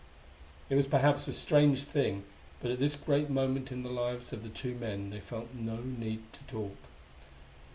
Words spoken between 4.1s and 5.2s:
of the two men they